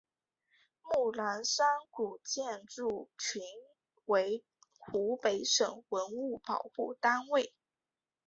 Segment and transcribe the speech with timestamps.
[0.81, 3.43] 木兰山古建筑群
[4.05, 4.43] 为
[4.79, 7.53] 湖北省文物保护单位。